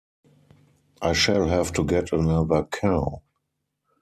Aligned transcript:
I 0.99 1.13
shall 1.13 1.47
have 1.49 1.73
to 1.73 1.83
get 1.83 2.11
another 2.11 2.63
cow! 2.63 3.21